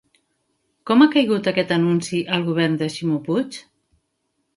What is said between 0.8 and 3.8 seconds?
Com ha caigut aquest anunci al govern de Ximo Puig?